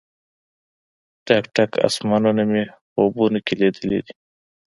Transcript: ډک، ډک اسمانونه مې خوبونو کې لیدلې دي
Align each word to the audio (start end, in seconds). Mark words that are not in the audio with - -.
ډک، 1.25 1.45
ډک 1.55 1.71
اسمانونه 1.87 2.43
مې 2.51 2.63
خوبونو 2.91 3.39
کې 3.45 3.53
لیدلې 3.61 3.99
دي 4.05 4.13